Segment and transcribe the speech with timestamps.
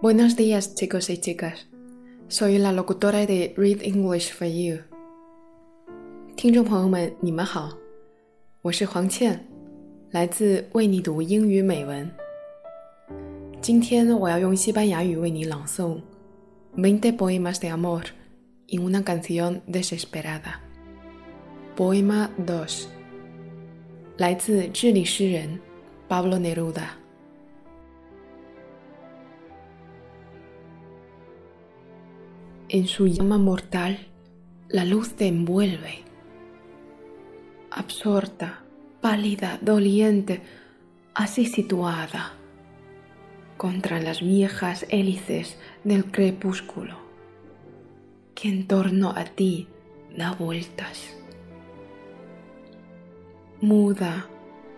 [0.00, 1.66] Buenos días, chicos y chicas.
[2.28, 4.78] Soy la locutora de Read English for You。
[6.36, 7.72] 听众朋友们，你们好，
[8.62, 9.46] 我是黄倩，
[10.10, 12.10] 来自为你读英语美文。
[13.60, 15.96] 今天我要用西班牙语为你朗诵《
[16.76, 18.04] Veinte poemas de amor
[18.68, 22.84] en una canción desesperada》。Poema dos，
[24.18, 25.58] 来自智利诗人
[26.08, 26.99] Pablo Neruda。
[32.73, 34.07] En su llama mortal,
[34.69, 36.05] la luz te envuelve.
[37.69, 38.63] Absorta,
[39.01, 40.41] pálida, doliente,
[41.13, 42.31] así situada
[43.57, 46.95] contra las viejas hélices del crepúsculo,
[48.35, 49.67] que en torno a ti
[50.15, 51.13] da vueltas.
[53.59, 54.27] Muda,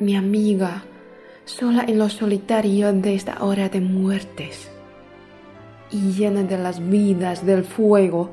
[0.00, 0.82] mi amiga,
[1.44, 4.72] sola en lo solitario de esta hora de muertes
[5.90, 8.32] y llena de las vidas del fuego,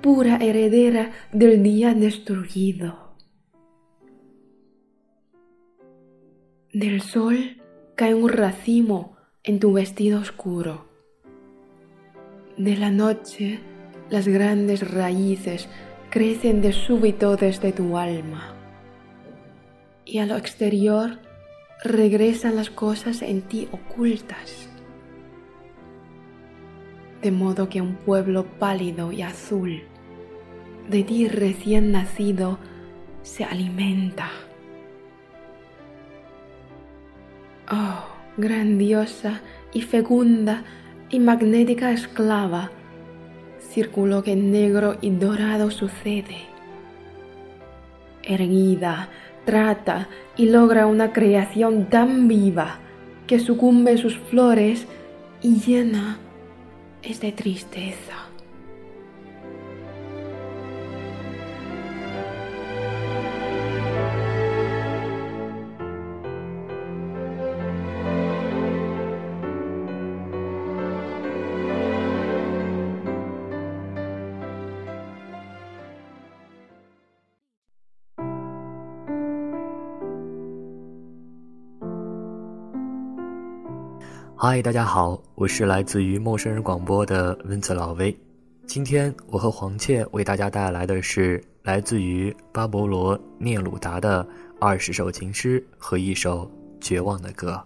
[0.00, 3.14] pura heredera del día destruido.
[6.72, 7.62] Del sol
[7.96, 10.86] cae un racimo en tu vestido oscuro.
[12.56, 13.60] De la noche
[14.10, 15.68] las grandes raíces
[16.10, 18.54] crecen de súbito desde tu alma.
[20.04, 21.18] Y a lo exterior
[21.82, 24.71] regresan las cosas en ti ocultas
[27.22, 29.82] de modo que un pueblo pálido y azul
[30.88, 32.58] de ti recién nacido
[33.22, 34.30] se alimenta.
[37.70, 38.04] Oh,
[38.36, 39.40] grandiosa
[39.72, 40.64] y fecunda
[41.08, 42.70] y magnética esclava,
[43.70, 46.48] círculo que negro y dorado sucede.
[48.22, 49.08] Erguida,
[49.44, 52.78] trata y logra una creación tan viva
[53.26, 54.86] que sucumbe sus flores
[55.40, 56.18] y llena
[57.02, 58.31] es de tristeza.
[84.44, 88.12] 嗨，大家好，我是来自于陌生人广播的温子老威。
[88.66, 94.26] 今天我和黄倩为大家带来的是来自于巴勃罗·聂鲁达的
[94.58, 97.62] 二十首情诗和一首绝望的歌。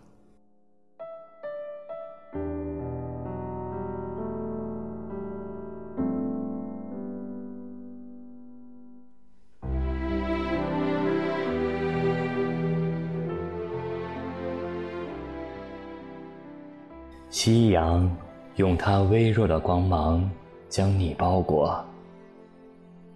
[17.29, 18.11] 夕阳
[18.57, 20.29] 用它微弱的光芒
[20.69, 21.85] 将你包裹。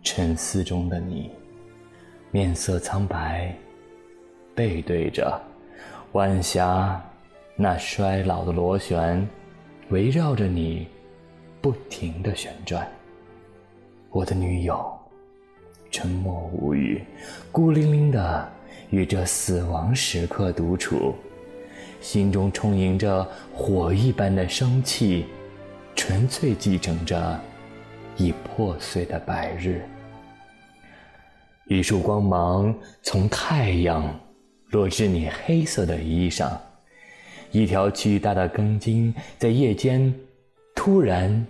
[0.03, 1.31] 沉思中的你，
[2.31, 3.55] 面色苍白，
[4.55, 5.41] 背对着
[6.13, 7.01] 晚霞，
[7.55, 9.27] 那衰老的螺旋
[9.91, 10.89] 围绕着你
[11.61, 12.87] 不停的旋转。
[14.11, 14.91] 我的女友，
[15.91, 17.05] 沉默无语，
[17.53, 18.51] 孤零零的
[18.91, 21.15] 与这死亡时刻独处。
[22.01, 25.27] 心中充盈着火一般的生气，
[25.95, 27.39] 纯粹继承着
[28.17, 29.83] 已破碎的白日。
[31.67, 34.19] 一束光芒从太阳
[34.71, 36.51] 落至你黑色的衣裳，
[37.53, 40.13] 一条巨大的根茎在夜间
[40.75, 41.47] 突然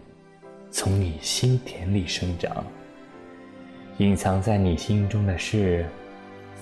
[0.70, 2.64] 从你心田里生长。
[3.98, 5.86] 隐藏在你心中的事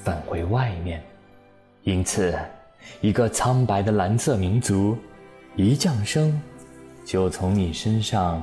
[0.03, 1.03] 返回外面，
[1.83, 2.37] 因此。
[3.01, 4.97] 一个苍白的蓝色民族，
[5.57, 6.41] 一降生，
[7.05, 8.43] 就从你身上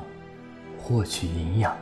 [0.77, 1.75] 获取营养。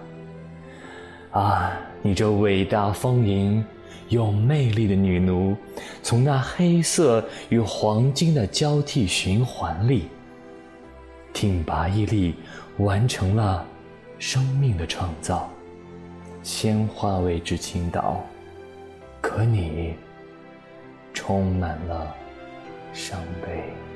[1.32, 1.72] 啊，
[2.02, 3.66] 你这伟大丰盈
[4.10, 5.56] 有魅力的女奴，
[6.02, 10.08] 从那黑色与黄金的交替循环里，
[11.34, 12.36] 挺拔屹立，
[12.78, 13.66] 完成了
[14.20, 15.50] 生命的创造。
[16.44, 18.22] 鲜花为之倾倒，
[19.22, 19.96] 可你
[21.14, 22.16] 充满了。
[22.94, 23.93] 伤悲。